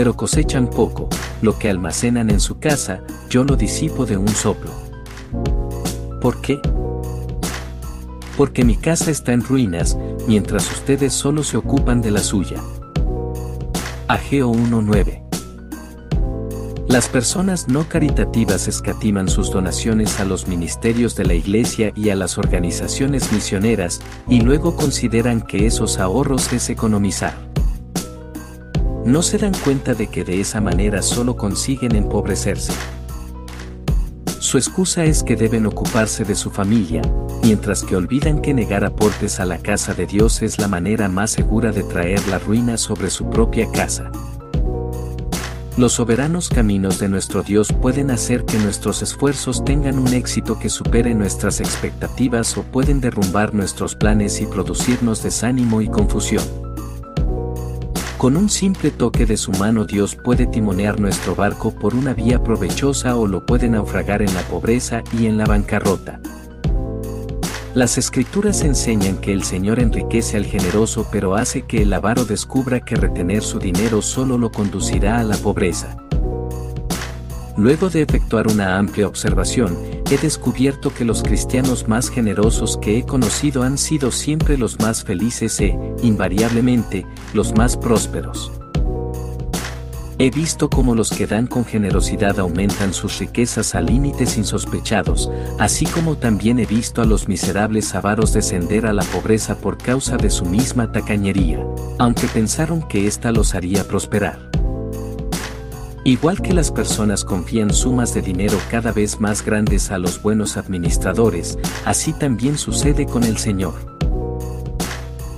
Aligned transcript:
pero 0.00 0.16
cosechan 0.16 0.66
poco. 0.66 1.10
Lo 1.42 1.58
que 1.58 1.68
almacenan 1.68 2.30
en 2.30 2.40
su 2.40 2.58
casa, 2.58 3.02
yo 3.28 3.44
lo 3.44 3.54
disipo 3.54 4.06
de 4.06 4.16
un 4.16 4.28
soplo. 4.28 4.70
¿Por 6.22 6.40
qué? 6.40 6.58
Porque 8.34 8.64
mi 8.64 8.78
casa 8.78 9.10
está 9.10 9.34
en 9.34 9.44
ruinas, 9.44 9.98
mientras 10.26 10.72
ustedes 10.72 11.12
solo 11.12 11.42
se 11.42 11.58
ocupan 11.58 12.00
de 12.00 12.12
la 12.12 12.20
suya. 12.20 12.62
Ageo 14.08 14.50
1.9 14.50 15.20
Las 16.88 17.06
personas 17.08 17.68
no 17.68 17.86
caritativas 17.86 18.68
escatiman 18.68 19.28
sus 19.28 19.50
donaciones 19.50 20.18
a 20.18 20.24
los 20.24 20.48
ministerios 20.48 21.14
de 21.14 21.26
la 21.26 21.34
iglesia 21.34 21.92
y 21.94 22.08
a 22.08 22.16
las 22.16 22.38
organizaciones 22.38 23.30
misioneras, 23.34 24.00
y 24.26 24.40
luego 24.40 24.76
consideran 24.76 25.42
que 25.42 25.66
esos 25.66 25.98
ahorros 25.98 26.54
es 26.54 26.70
economizar. 26.70 27.49
No 29.04 29.22
se 29.22 29.38
dan 29.38 29.54
cuenta 29.64 29.94
de 29.94 30.08
que 30.08 30.24
de 30.24 30.40
esa 30.40 30.60
manera 30.60 31.00
solo 31.00 31.36
consiguen 31.36 31.96
empobrecerse. 31.96 32.72
Su 34.40 34.58
excusa 34.58 35.04
es 35.04 35.22
que 35.22 35.36
deben 35.36 35.64
ocuparse 35.64 36.24
de 36.24 36.34
su 36.34 36.50
familia, 36.50 37.00
mientras 37.42 37.82
que 37.82 37.96
olvidan 37.96 38.42
que 38.42 38.52
negar 38.52 38.84
aportes 38.84 39.40
a 39.40 39.46
la 39.46 39.58
casa 39.58 39.94
de 39.94 40.06
Dios 40.06 40.42
es 40.42 40.58
la 40.58 40.68
manera 40.68 41.08
más 41.08 41.30
segura 41.30 41.72
de 41.72 41.82
traer 41.82 42.26
la 42.28 42.38
ruina 42.38 42.76
sobre 42.76 43.08
su 43.10 43.30
propia 43.30 43.70
casa. 43.70 44.10
Los 45.78 45.92
soberanos 45.94 46.50
caminos 46.50 46.98
de 46.98 47.08
nuestro 47.08 47.42
Dios 47.42 47.72
pueden 47.72 48.10
hacer 48.10 48.44
que 48.44 48.58
nuestros 48.58 49.00
esfuerzos 49.00 49.64
tengan 49.64 49.98
un 49.98 50.12
éxito 50.12 50.58
que 50.58 50.68
supere 50.68 51.14
nuestras 51.14 51.60
expectativas 51.60 52.58
o 52.58 52.64
pueden 52.64 53.00
derrumbar 53.00 53.54
nuestros 53.54 53.94
planes 53.94 54.42
y 54.42 54.46
producirnos 54.46 55.22
desánimo 55.22 55.80
y 55.80 55.88
confusión. 55.88 56.69
Con 58.20 58.36
un 58.36 58.50
simple 58.50 58.90
toque 58.90 59.24
de 59.24 59.38
su 59.38 59.50
mano 59.52 59.86
Dios 59.86 60.14
puede 60.14 60.46
timonear 60.46 61.00
nuestro 61.00 61.34
barco 61.34 61.74
por 61.74 61.94
una 61.94 62.12
vía 62.12 62.44
provechosa 62.44 63.16
o 63.16 63.26
lo 63.26 63.46
puede 63.46 63.70
naufragar 63.70 64.20
en 64.20 64.34
la 64.34 64.42
pobreza 64.42 65.02
y 65.18 65.24
en 65.24 65.38
la 65.38 65.46
bancarrota. 65.46 66.20
Las 67.72 67.96
escrituras 67.96 68.60
enseñan 68.60 69.16
que 69.22 69.32
el 69.32 69.42
Señor 69.42 69.80
enriquece 69.80 70.36
al 70.36 70.44
generoso 70.44 71.08
pero 71.10 71.34
hace 71.34 71.62
que 71.62 71.80
el 71.80 71.94
avaro 71.94 72.26
descubra 72.26 72.80
que 72.80 72.94
retener 72.94 73.42
su 73.42 73.58
dinero 73.58 74.02
solo 74.02 74.36
lo 74.36 74.52
conducirá 74.52 75.18
a 75.18 75.24
la 75.24 75.38
pobreza. 75.38 75.96
Luego 77.60 77.90
de 77.90 78.00
efectuar 78.00 78.48
una 78.48 78.78
amplia 78.78 79.06
observación, 79.06 79.76
he 80.10 80.16
descubierto 80.16 80.94
que 80.94 81.04
los 81.04 81.22
cristianos 81.22 81.88
más 81.88 82.08
generosos 82.08 82.78
que 82.78 82.96
he 82.96 83.02
conocido 83.04 83.64
han 83.64 83.76
sido 83.76 84.12
siempre 84.12 84.56
los 84.56 84.78
más 84.78 85.04
felices 85.04 85.60
e, 85.60 85.78
invariablemente, 86.02 87.04
los 87.34 87.54
más 87.54 87.76
prósperos. 87.76 88.50
He 90.18 90.30
visto 90.30 90.70
cómo 90.70 90.94
los 90.94 91.10
que 91.10 91.26
dan 91.26 91.46
con 91.46 91.66
generosidad 91.66 92.38
aumentan 92.38 92.94
sus 92.94 93.18
riquezas 93.18 93.74
a 93.74 93.82
límites 93.82 94.38
insospechados, 94.38 95.30
así 95.58 95.84
como 95.84 96.16
también 96.16 96.60
he 96.60 96.66
visto 96.66 97.02
a 97.02 97.04
los 97.04 97.28
miserables 97.28 97.94
avaros 97.94 98.32
descender 98.32 98.86
a 98.86 98.94
la 98.94 99.02
pobreza 99.02 99.58
por 99.58 99.76
causa 99.76 100.16
de 100.16 100.30
su 100.30 100.46
misma 100.46 100.92
tacañería, 100.92 101.62
aunque 101.98 102.26
pensaron 102.28 102.88
que 102.88 103.06
ésta 103.06 103.32
los 103.32 103.54
haría 103.54 103.86
prosperar. 103.86 104.49
Igual 106.04 106.40
que 106.40 106.54
las 106.54 106.70
personas 106.70 107.24
confían 107.24 107.74
sumas 107.74 108.14
de 108.14 108.22
dinero 108.22 108.56
cada 108.70 108.90
vez 108.90 109.20
más 109.20 109.44
grandes 109.44 109.90
a 109.90 109.98
los 109.98 110.22
buenos 110.22 110.56
administradores, 110.56 111.58
así 111.84 112.14
también 112.14 112.56
sucede 112.56 113.04
con 113.04 113.22
el 113.22 113.36
Señor. 113.36 113.74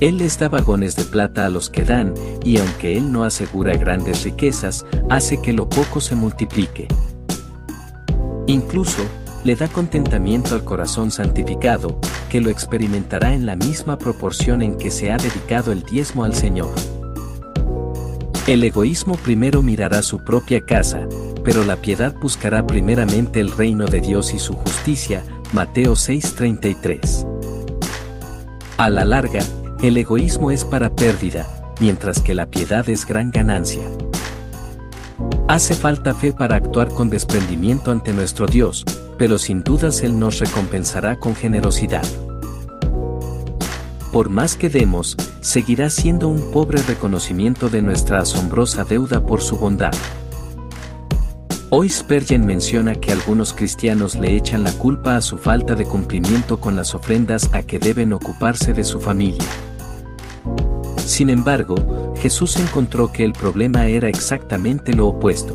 Él 0.00 0.18
les 0.18 0.38
da 0.38 0.50
vagones 0.50 0.96
de 0.96 1.04
plata 1.04 1.46
a 1.46 1.50
los 1.50 1.70
que 1.70 1.84
dan, 1.84 2.12
y 2.44 2.58
aunque 2.58 2.96
Él 2.96 3.10
no 3.10 3.24
asegura 3.24 3.76
grandes 3.76 4.24
riquezas, 4.24 4.84
hace 5.08 5.40
que 5.40 5.54
lo 5.54 5.68
poco 5.68 6.00
se 6.00 6.14
multiplique. 6.14 6.88
Incluso, 8.46 9.02
le 9.44 9.56
da 9.56 9.68
contentamiento 9.68 10.54
al 10.54 10.64
corazón 10.64 11.10
santificado, 11.10 11.98
que 12.28 12.42
lo 12.42 12.50
experimentará 12.50 13.32
en 13.32 13.46
la 13.46 13.56
misma 13.56 13.96
proporción 13.96 14.60
en 14.60 14.76
que 14.76 14.90
se 14.90 15.10
ha 15.10 15.16
dedicado 15.16 15.72
el 15.72 15.82
diezmo 15.84 16.24
al 16.24 16.34
Señor. 16.34 16.74
El 18.46 18.64
egoísmo 18.64 19.16
primero 19.16 19.62
mirará 19.62 20.02
su 20.02 20.24
propia 20.24 20.62
casa, 20.62 21.06
pero 21.44 21.62
la 21.64 21.76
piedad 21.76 22.14
buscará 22.20 22.66
primeramente 22.66 23.38
el 23.38 23.52
reino 23.52 23.86
de 23.86 24.00
Dios 24.00 24.32
y 24.32 24.38
su 24.38 24.54
justicia. 24.54 25.22
Mateo 25.52 25.94
6:33. 25.94 27.26
A 28.78 28.88
la 28.88 29.04
larga, 29.04 29.40
el 29.82 29.96
egoísmo 29.98 30.50
es 30.50 30.64
para 30.64 30.94
pérdida, 30.94 31.46
mientras 31.80 32.20
que 32.22 32.34
la 32.34 32.46
piedad 32.46 32.88
es 32.88 33.06
gran 33.06 33.30
ganancia. 33.30 33.82
Hace 35.46 35.74
falta 35.74 36.14
fe 36.14 36.32
para 36.32 36.56
actuar 36.56 36.88
con 36.88 37.10
desprendimiento 37.10 37.90
ante 37.90 38.12
nuestro 38.12 38.46
Dios, 38.46 38.84
pero 39.18 39.38
sin 39.38 39.62
dudas 39.62 40.00
Él 40.00 40.18
nos 40.18 40.38
recompensará 40.38 41.16
con 41.16 41.34
generosidad. 41.36 42.06
Por 44.12 44.28
más 44.28 44.56
que 44.56 44.68
demos, 44.68 45.16
seguirá 45.40 45.88
siendo 45.88 46.26
un 46.26 46.50
pobre 46.50 46.82
reconocimiento 46.82 47.68
de 47.68 47.80
nuestra 47.80 48.20
asombrosa 48.20 48.82
deuda 48.82 49.24
por 49.24 49.40
su 49.40 49.56
bondad. 49.56 49.92
Hoy 51.70 51.88
Spurgeon 51.88 52.44
menciona 52.44 52.96
que 52.96 53.12
algunos 53.12 53.52
cristianos 53.52 54.16
le 54.16 54.34
echan 54.34 54.64
la 54.64 54.72
culpa 54.72 55.14
a 55.14 55.20
su 55.20 55.38
falta 55.38 55.76
de 55.76 55.84
cumplimiento 55.84 56.58
con 56.58 56.74
las 56.74 56.96
ofrendas 56.96 57.48
a 57.52 57.62
que 57.62 57.78
deben 57.78 58.12
ocuparse 58.12 58.72
de 58.72 58.82
su 58.82 59.00
familia. 59.00 59.44
Sin 60.96 61.30
embargo, 61.30 62.12
Jesús 62.16 62.56
encontró 62.56 63.12
que 63.12 63.24
el 63.24 63.32
problema 63.32 63.86
era 63.86 64.08
exactamente 64.08 64.92
lo 64.92 65.06
opuesto. 65.06 65.54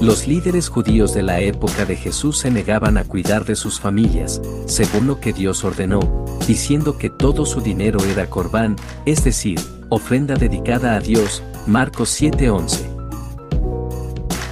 Los 0.00 0.26
líderes 0.26 0.68
judíos 0.68 1.14
de 1.14 1.22
la 1.22 1.40
época 1.40 1.84
de 1.84 1.94
Jesús 1.94 2.38
se 2.38 2.50
negaban 2.50 2.98
a 2.98 3.04
cuidar 3.04 3.44
de 3.44 3.54
sus 3.54 3.78
familias, 3.78 4.40
según 4.66 5.06
lo 5.06 5.20
que 5.20 5.32
Dios 5.32 5.62
ordenó, 5.62 6.24
diciendo 6.46 6.98
que 6.98 7.10
todo 7.10 7.46
su 7.46 7.60
dinero 7.60 7.98
era 8.04 8.28
corbán, 8.28 8.76
es 9.06 9.24
decir, 9.24 9.60
ofrenda 9.88 10.34
dedicada 10.34 10.94
a 10.94 11.00
Dios, 11.00 11.42
Marcos 11.66 12.10
7:11. 12.10 12.86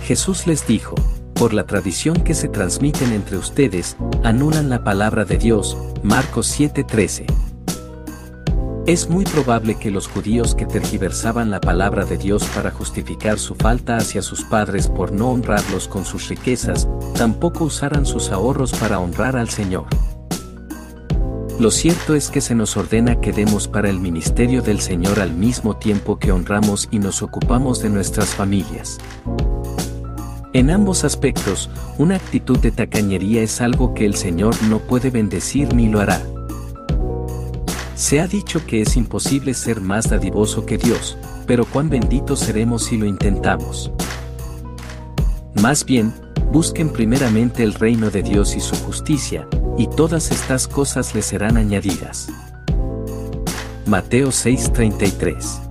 Jesús 0.03 0.47
les 0.47 0.66
dijo, 0.66 0.94
por 1.34 1.54
la 1.54 1.66
tradición 1.66 2.22
que 2.25 2.34
se 2.34 2.49
transmiten 2.49 3.12
entre 3.12 3.37
ustedes, 3.37 3.97
anulan 4.25 4.69
la 4.69 4.82
palabra 4.82 5.25
de 5.25 5.38
Dios, 5.38 5.76
Marcos 6.03 6.49
7:13. 6.49 7.26
Es 8.88 9.10
muy 9.10 9.25
probable 9.25 9.75
que 9.75 9.91
los 9.91 10.09
judíos 10.09 10.55
que 10.55 10.65
tergiversaban 10.65 11.50
la 11.50 11.60
palabra 11.60 12.06
de 12.06 12.16
Dios 12.16 12.43
para 12.55 12.70
justificar 12.70 13.38
su 13.38 13.55
falta 13.55 13.99
hacia 13.99 14.22
sus 14.22 14.44
padres 14.44 14.88
por 14.88 15.12
no 15.12 15.28
honrarlos 15.28 15.88
con 15.88 16.06
sus 16.06 16.28
riquezas, 16.28 16.88
tampoco 17.15 17.65
usaran 17.65 18.06
sus 18.06 18.31
ahorros 18.31 18.72
para 18.72 18.99
honrar 18.99 19.37
al 19.37 19.50
Señor. 19.50 19.87
Lo 21.58 21.72
cierto 21.72 22.14
es 22.14 22.30
que 22.30 22.41
se 22.41 22.54
nos 22.54 22.76
ordena 22.76 23.20
que 23.20 23.32
demos 23.32 23.66
para 23.66 23.90
el 23.90 23.99
ministerio 23.99 24.62
del 24.62 24.81
Señor 24.81 25.19
al 25.19 25.32
mismo 25.32 25.76
tiempo 25.76 26.16
que 26.16 26.31
honramos 26.31 26.87
y 26.93 27.00
nos 27.00 27.20
ocupamos 27.20 27.82
de 27.82 27.90
nuestras 27.90 28.28
familias. 28.28 28.99
En 30.52 30.70
ambos 30.70 31.02
aspectos, 31.02 31.69
una 31.99 32.14
actitud 32.14 32.60
de 32.60 32.70
tacañería 32.70 33.43
es 33.43 33.60
algo 33.60 33.93
que 33.93 34.06
el 34.06 34.14
Señor 34.14 34.55
no 34.69 34.78
puede 34.78 35.10
bendecir 35.10 35.75
ni 35.75 35.88
lo 35.88 35.99
hará. 35.99 36.22
Se 37.96 38.20
ha 38.20 38.28
dicho 38.28 38.64
que 38.64 38.81
es 38.81 38.96
imposible 38.96 39.52
ser 39.52 39.81
más 39.81 40.08
dadivoso 40.08 40.64
que 40.64 40.78
Dios, 40.78 41.19
pero 41.49 41.64
cuán 41.64 41.90
benditos 41.90 42.38
seremos 42.38 42.84
si 42.84 42.96
lo 42.96 43.05
intentamos. 43.05 43.90
Más 45.60 45.84
bien, 45.84 46.14
busquen 46.52 46.93
primeramente 46.93 47.64
el 47.64 47.75
reino 47.75 48.10
de 48.10 48.22
Dios 48.22 48.55
y 48.55 48.60
su 48.60 48.76
justicia, 48.76 49.49
y 49.78 49.86
todas 49.86 50.30
estas 50.32 50.69
cosas 50.69 51.14
les 51.14 51.25
serán 51.25 51.56
añadidas. 51.56 52.28
Mateo 53.86 54.28
6:33 54.28 55.68